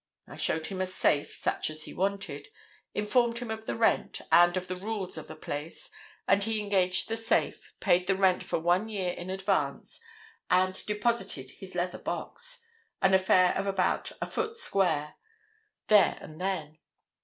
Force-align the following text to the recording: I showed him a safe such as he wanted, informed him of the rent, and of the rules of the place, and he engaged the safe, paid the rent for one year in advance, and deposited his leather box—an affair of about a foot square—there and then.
I 0.27 0.35
showed 0.35 0.65
him 0.65 0.81
a 0.81 0.87
safe 0.87 1.31
such 1.35 1.69
as 1.69 1.83
he 1.83 1.93
wanted, 1.93 2.47
informed 2.95 3.37
him 3.37 3.51
of 3.51 3.67
the 3.67 3.75
rent, 3.75 4.19
and 4.31 4.57
of 4.57 4.65
the 4.67 4.75
rules 4.75 5.15
of 5.15 5.27
the 5.27 5.35
place, 5.35 5.91
and 6.27 6.41
he 6.43 6.59
engaged 6.59 7.07
the 7.07 7.15
safe, 7.15 7.75
paid 7.79 8.07
the 8.07 8.15
rent 8.15 8.41
for 8.41 8.57
one 8.57 8.89
year 8.89 9.13
in 9.13 9.29
advance, 9.29 10.01
and 10.49 10.83
deposited 10.87 11.51
his 11.51 11.75
leather 11.75 11.99
box—an 11.99 13.13
affair 13.13 13.53
of 13.55 13.67
about 13.67 14.11
a 14.19 14.25
foot 14.25 14.57
square—there 14.57 16.17
and 16.19 16.41
then. 16.41 16.79